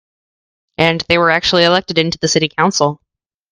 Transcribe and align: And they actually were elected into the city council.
And 0.79 0.99
they 1.07 1.17
actually 1.19 1.61
were 1.61 1.67
elected 1.67 1.99
into 1.99 2.17
the 2.17 2.27
city 2.27 2.49
council. 2.49 2.99